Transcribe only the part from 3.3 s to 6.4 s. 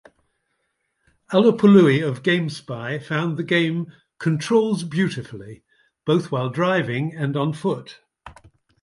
the game "controls beautifully", both